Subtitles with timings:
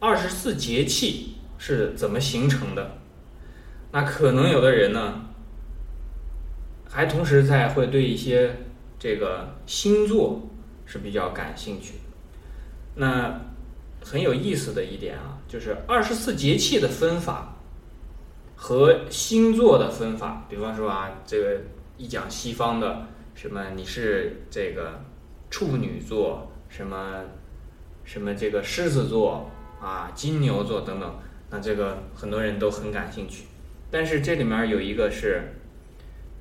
[0.00, 2.96] 二十四节气是怎么形成的？
[3.92, 5.26] 那可能有的人呢，
[6.88, 8.56] 还同时在会对一些
[8.98, 10.40] 这个星座
[10.86, 11.96] 是比较感兴趣。
[12.94, 13.40] 那
[14.02, 17.56] 很有意思的一点啊，就是二十四节气的分法
[18.56, 20.46] 和星座的分法。
[20.48, 21.60] 比方说啊，这个
[21.98, 24.98] 一讲西方的什么，你是这个
[25.50, 27.22] 处女座，什么
[28.02, 29.50] 什么这个狮子座
[29.80, 31.18] 啊，金牛座等等，
[31.50, 33.44] 那这个很多人都很感兴趣。
[33.90, 35.54] 但是这里面有一个是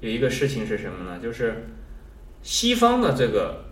[0.00, 1.18] 有一个事情是什么呢？
[1.18, 1.68] 就是
[2.42, 3.64] 西方的这个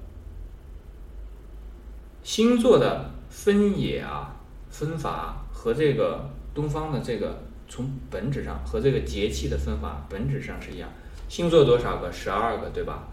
[2.23, 4.37] 星座的分野啊、
[4.70, 10.89] 分法和这个东方的这个从本质上和这个节气的分法本质上是一样。
[11.28, 12.11] 星座多少个？
[12.12, 13.09] 十二个，对吧？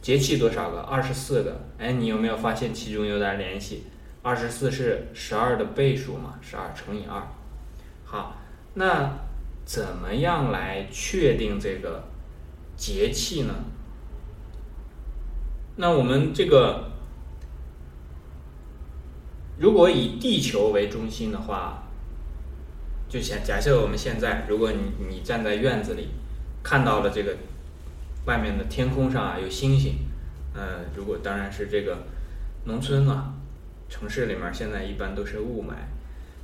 [0.00, 0.80] 节气多少个？
[0.80, 1.60] 二十四个。
[1.78, 3.84] 哎，你有没有发现其中有点联系？
[4.22, 6.38] 二十四是十二的倍数嘛？
[6.40, 7.22] 十二乘以二。
[8.04, 8.36] 好，
[8.74, 9.18] 那
[9.64, 12.04] 怎么样来确定这个
[12.76, 13.54] 节气呢？
[15.76, 16.90] 那我们这个
[19.58, 21.82] 如果以地球为中心的话，
[23.08, 26.08] 就假假设我们现在，如果你你站在院子里，
[26.62, 27.36] 看到了这个
[28.26, 29.96] 外面的天空上啊有星星，
[30.54, 32.04] 呃，如果当然是这个
[32.64, 33.31] 农村啊，
[33.92, 35.74] 城市里面现在一般都是雾霾。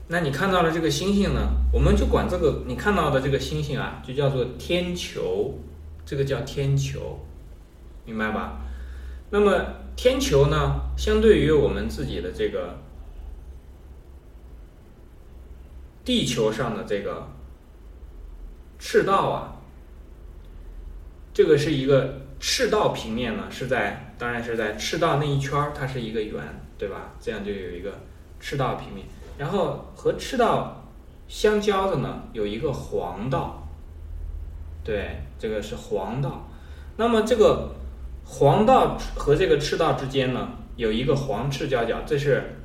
[0.07, 1.49] 那你看到了这个星星呢？
[1.73, 5.59] 我们就管这个你看到的这个星星啊，就叫做天球，
[6.05, 7.19] 这个叫天球，
[8.05, 8.61] 明白吧？
[9.31, 9.65] 那么
[9.97, 12.79] 天球呢，相对于我们自己的这个
[16.05, 17.27] 地球上的这个
[18.79, 19.57] 赤道啊，
[21.33, 26.43] 这个是一个赤道平面呢，是在当然是在赤道那一圈，它是一个圆，
[26.79, 27.13] 对吧？
[27.21, 27.93] 这样就有一个
[28.41, 29.05] 赤道平面。
[29.37, 30.85] 然后和赤道
[31.27, 33.69] 相交的呢，有一个黄道，
[34.83, 36.49] 对，这个是黄道。
[36.97, 37.75] 那么这个
[38.25, 42.57] 黄道和这个赤道之间呢，有一个黄赤交角，这是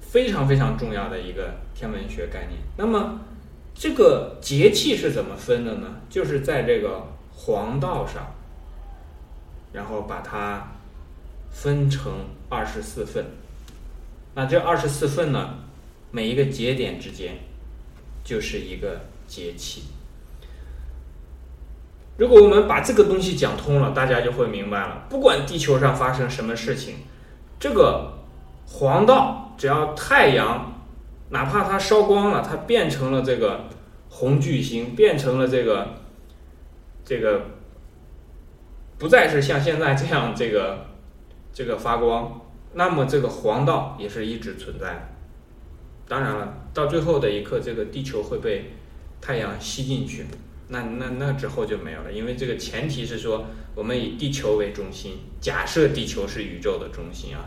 [0.00, 2.60] 非常非常重要的一个天文学概念。
[2.76, 3.20] 那么
[3.74, 5.96] 这个节气是怎么分的呢？
[6.08, 8.32] 就是在这个黄道上，
[9.72, 10.68] 然后把它
[11.54, 12.12] 分成
[12.50, 13.24] 二十四份。
[14.34, 15.54] 那这二十四份呢，
[16.10, 17.38] 每一个节点之间
[18.24, 19.84] 就是一个节气。
[22.16, 25.06] 如果我们把这个东西讲通了，大家就会明白了。
[25.08, 26.96] 不管地球上发生什么事情，
[27.58, 28.12] 这个
[28.66, 30.82] 黄道只要太阳，
[31.30, 33.64] 哪怕它烧光了，它变成了这个
[34.10, 35.88] 红巨星，变成了这个
[37.04, 37.42] 这个，
[38.98, 40.86] 不再是像现在这样这个
[41.54, 42.42] 这个发光。
[42.74, 45.08] 那么这个黄道也是一直存在的。
[46.06, 48.72] 当然了，到最后的一刻，这个地球会被
[49.20, 50.26] 太阳吸进去，
[50.68, 52.12] 那那那之后就没有了。
[52.12, 57.46] 因为这个前提是说，我们以地球为中心，假设地球是宇宙的中心啊，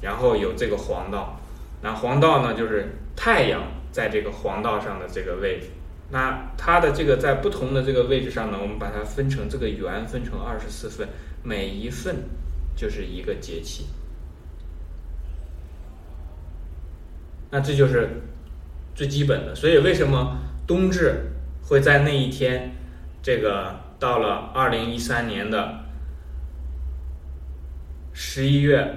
[0.00, 1.38] 然后有这个黄道，
[1.82, 5.66] 那黄道呢就是太阳在这个黄道上的这个位置，
[6.10, 11.08] 那它的这个在不同的这个位置上呢，我们把它分成这个圆分成二十四份，
[11.42, 12.14] 每一份
[12.78, 13.86] 就是一个节气。
[17.50, 18.08] 那这就是
[18.94, 21.32] 最基本的，所以为什么冬至
[21.64, 22.72] 会在那一天？
[23.20, 25.80] 这个到了二零一三年的
[28.12, 28.96] 十一月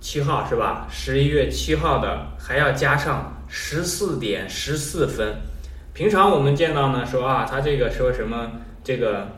[0.00, 0.88] 七号是吧？
[0.90, 5.36] 十一月七号的还要加上十四点十四分。
[5.94, 8.52] 平常我们见到呢，说啊，他这个说什么？
[8.82, 9.28] 这个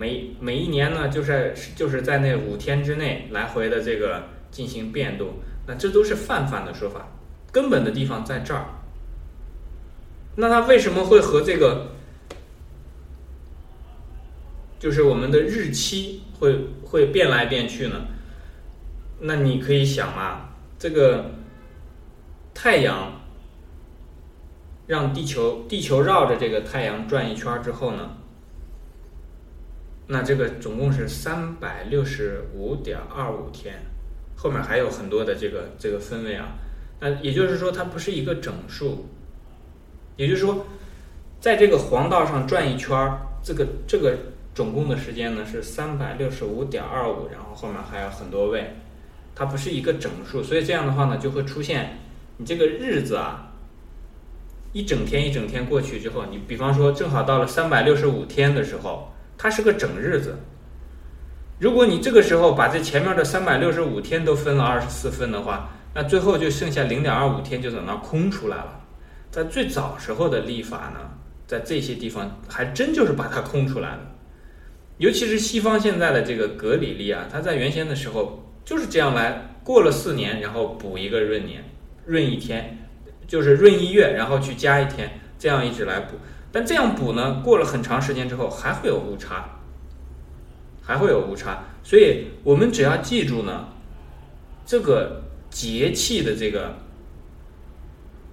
[0.00, 5.34] 每每一年呢，就是就是在那五天之内来回的这个进行变动。
[5.66, 7.06] 那这都是泛泛的说法。
[7.52, 8.64] 根本的地方在这儿，
[10.36, 11.88] 那它为什么会和这个，
[14.78, 18.06] 就是我们的日期会会变来变去呢？
[19.20, 21.32] 那你可以想啊，这个
[22.54, 23.20] 太阳
[24.86, 28.16] 让地球地球绕着这个太阳转一圈之后呢，
[30.12, 33.76] 那这个总共是三百六十五点二五天，
[34.34, 36.48] 后面还有很多的这个这个分位啊。
[36.98, 39.06] 那也就是说，它不是一个整数。
[40.16, 40.66] 也就是说，
[41.38, 44.18] 在这个黄道上转一圈儿，这个这个
[44.52, 48.74] 总共的时间呢是三百六十五点二五，然后后面还有很多位，
[49.36, 50.42] 它不是一个整数。
[50.42, 51.98] 所以这样的话呢，就会出现
[52.36, 53.52] 你这个日子啊，
[54.72, 59.12] 一整天一整天过去之后，你比方说正好到了三百六十五天的时候，
[59.42, 60.36] 它是个整日子。
[61.58, 68.80] 如果你这个时候把这前面的三百六十五天都分了二十四份的话，那最后就剩下零点二五天就在那空出来了。
[69.30, 71.00] 在最早时候的历法呢，
[71.46, 74.00] 在这些地方还真就是把它空出来了。
[74.98, 81.64] 尤其是西方现在的这个格里历啊，它在原先的时候就是这样来，过了四年，然后补一个闰年，
[82.04, 82.76] 闰一天，
[83.26, 86.16] 就是闰一月，然后去加一天，这样一直来补。
[86.52, 89.60] 但这样补呢，过了很长时间之后还会有误差，
[90.82, 91.64] 还会有误差。
[91.84, 93.68] 所以我们只要记住呢，
[94.66, 96.76] 这个节气的这个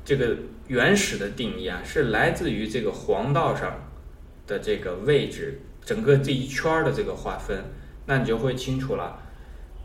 [0.03, 0.35] 这个
[0.67, 3.87] 原始的定义啊，是来自于这个黄道上
[4.47, 7.65] 的这个位置，整个这一圈的这个划分，
[8.07, 9.19] 那你就会清楚了。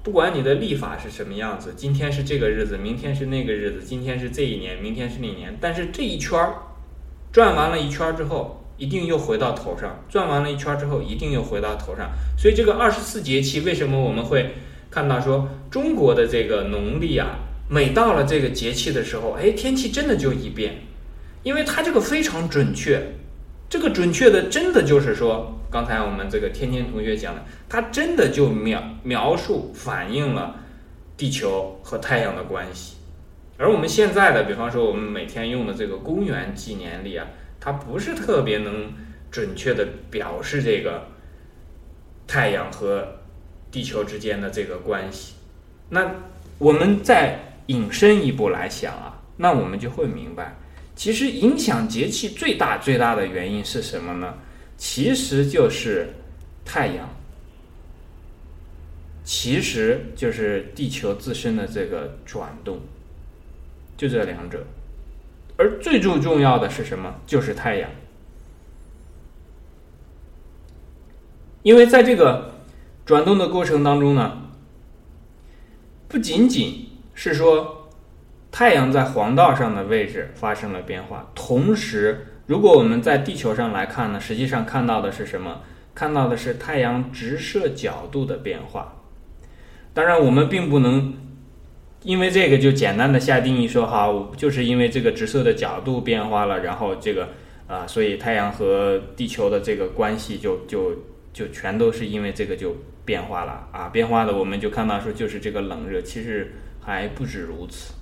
[0.03, 6.55] 不管你的历法是什么样子，今天是这个日子，明天是那个日子，今天是这一年，明天是那年，但是这一圈儿。
[7.33, 12.11] 转完了一圈之后，一定又回到头上；转完了一圈之后，一定又回到头上。
[12.37, 14.55] 所以这个二十四节气，为什么我们会
[14.91, 17.39] 看到说中国的这个农历啊，
[17.71, 20.83] 每到了这个节气的时候，哎，天气真的就一变，
[21.43, 23.01] 因为它这个非常准确。
[23.71, 30.57] 这个准确的，真的就是说，刚才我们这个天天同学讲的，它真的就描描述反映了
[31.17, 32.97] 地球和太阳的关系。
[33.63, 37.25] 而我们现在的，比方说我们每天用的这个公元纪年历啊，
[37.61, 38.93] 它不是特别能
[39.31, 41.07] 准确的表示这个
[42.27, 43.21] 太阳和
[43.71, 45.35] 地球之间的这个关系。
[45.91, 46.13] 那
[46.59, 50.57] 我们再引申一步来想啊，那我们就会明白，
[50.97, 54.35] 其实影响节气最大最大的原因是什么呢？
[54.77, 56.13] 其实就是
[56.65, 57.09] 太阳，
[59.23, 62.81] 其实就是地球自身的这个转动。
[64.03, 64.59] 就这两者，
[65.57, 67.15] 而最最重要的是什么？
[67.25, 67.89] 就是太阳。
[71.63, 72.51] 因为在这个
[73.07, 74.43] 转动的过程当中呢，
[76.09, 77.93] 不仅仅是说
[78.51, 85.61] 太阳在黄道上的位置发生了变化，同时，如果我们在地球上来看呢，实际上看到的是什么？
[85.95, 88.97] 看到的是太阳直射角度的变化。
[89.95, 91.15] 当然，我们并不能。
[92.05, 97.29] 因为这个就简单的下定义说，好，就是因为这个直射的角度变化了，然后这个
[97.69, 100.93] 啊，所以太阳和地球的这个关系就就
[101.33, 107.95] 就全都是因为这个就变化了啊，变化的我们就看到说就是这个冷热，其实还不止如此，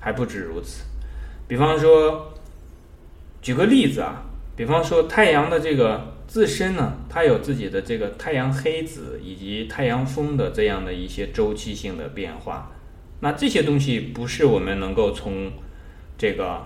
[0.00, 0.84] 还不止如此。
[1.46, 2.32] 比方说，
[3.42, 4.24] 举个例子啊，
[4.56, 12.72] 比方说太阳的这个自身呢，它有自己的这个太阳黑子以及太阳风的这样的一些周期性的变化。
[13.20, 15.52] 那这些东西不是我们能够从
[16.16, 16.62] 这个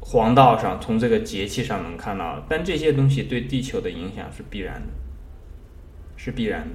[0.00, 4.92] 黄道上、从这个节气上能看到，但这些东西对地球的影响是必然的，
[6.18, 6.74] 是必然的。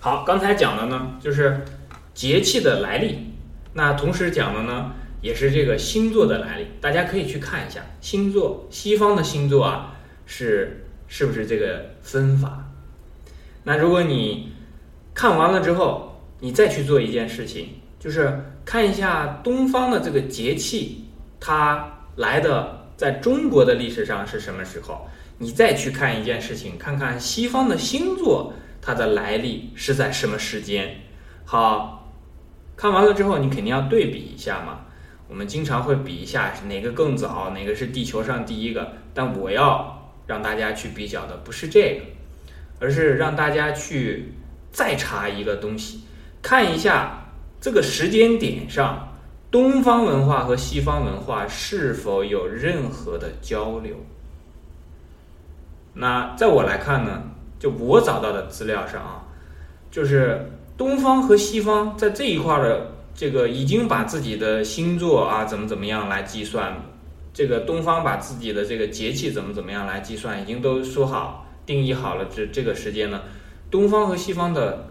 [0.00, 1.64] 好，刚才讲的呢，就是
[2.12, 3.32] 节气的来历。
[3.72, 4.92] 那同时讲的呢？
[5.20, 8.66] 也是这个星座的来历，大家可以去看一下星座。
[8.70, 9.94] 西方的星座啊，
[10.26, 12.64] 是是不是这个分法？
[13.64, 14.52] 那如果你
[15.12, 17.68] 看完了之后，你再去做一件事情，
[17.98, 21.04] 就是看一下东方的这个节气，
[21.38, 25.06] 它来的在中国的历史上是什么时候？
[25.36, 31.00] 你再去看一件事情，看看西方的星座它的来历是在什么时间？
[31.44, 32.14] 好
[32.76, 34.86] 看完了之后，你肯定要对比一下嘛。
[35.30, 38.94] 我们经常会比一下哪个更早，哪个是地球上第一个。
[39.14, 42.00] 但我要让大家去比较的不是这个，
[42.80, 44.34] 而是让大家去
[44.72, 46.00] 再查一个东西，
[46.42, 47.28] 看一下
[47.60, 49.08] 这个时间点上
[49.52, 53.94] 东方文化和西方文化是否有任何的交流。
[55.94, 57.22] 那在我来看呢，
[57.60, 59.22] 就我找到的资料上啊，
[59.92, 62.94] 就是东方和西方在这一块的。
[63.20, 66.74] 这个已经把自己的星座啊怎么怎么样来计算，
[67.34, 73.20] 这个东方把自己的这个节气怎么怎么样来计算，已经都说好定义好了这这个时间呢，
[73.70, 74.90] 东方和西方的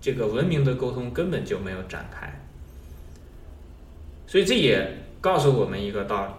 [0.00, 2.32] 这个文明的沟通根本就没有展开，
[4.28, 4.88] 所以这也
[5.20, 6.32] 告诉我们一个道理：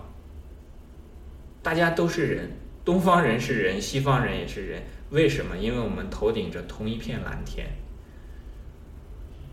[1.62, 2.50] 大家都是人，
[2.86, 5.58] 东方人是人，西方人也是人，为什么？
[5.58, 7.68] 因为我们头顶着同一片蓝天。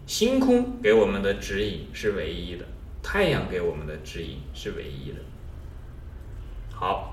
[0.07, 2.67] 星空给我们的指引是唯一的，
[3.03, 5.19] 太阳给我们的指引是唯一的。
[6.71, 7.12] 好。